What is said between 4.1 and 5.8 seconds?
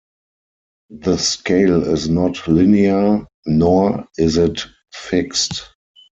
is it fixed.